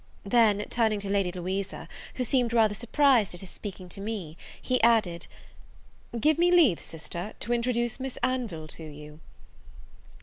Then, 0.25 0.65
turning 0.71 0.99
to 1.01 1.11
Lady 1.11 1.31
Louisa, 1.31 1.87
who 2.15 2.23
seemed 2.23 2.53
rather 2.53 2.73
surprised 2.73 3.35
at 3.35 3.41
his 3.41 3.51
speaking 3.51 3.87
to 3.89 4.01
me, 4.01 4.35
he 4.59 4.81
added, 4.81 5.27
"Give 6.19 6.39
me 6.39 6.49
leave, 6.49 6.79
sister, 6.81 7.33
to 7.39 7.53
introduce 7.53 7.99
Miss 7.99 8.17
Anville 8.23 8.67
to 8.69 8.83
you." 8.83 9.19